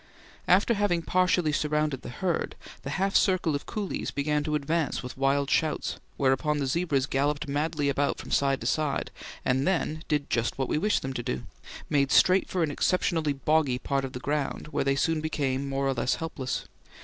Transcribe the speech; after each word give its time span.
After 0.47 0.73
having 0.73 1.03
partially 1.03 1.51
surrounded 1.51 2.01
the 2.01 2.09
herd, 2.09 2.55
the 2.81 2.89
half 2.97 3.15
circle 3.15 3.53
of 3.53 3.67
coolies 3.67 4.09
began 4.09 4.43
to 4.45 4.55
advance 4.55 5.03
with 5.03 5.15
wild 5.15 5.47
shouts, 5.51 5.97
whereupon 6.17 6.57
the 6.57 6.65
zebras 6.65 7.05
galloped 7.05 7.47
madly 7.47 7.87
about 7.87 8.17
from 8.17 8.31
side 8.31 8.61
to 8.61 8.65
side, 8.65 9.11
and 9.45 9.67
then 9.67 10.03
did 10.07 10.27
just 10.31 10.57
what 10.57 10.67
we 10.69 10.79
wished 10.79 11.03
them 11.03 11.13
to 11.13 11.21
do 11.21 11.43
made 11.87 12.11
straight 12.11 12.49
for 12.49 12.63
an 12.63 12.71
exceptionally 12.71 13.33
boggy 13.33 13.77
part 13.77 14.03
of 14.03 14.13
the 14.13 14.19
ground, 14.19 14.69
where 14.69 14.83
they 14.83 14.95
soon 14.95 15.21
became 15.21 15.69
more 15.69 15.87
or 15.87 15.93
less 15.93 16.15
helpless. 16.15 16.65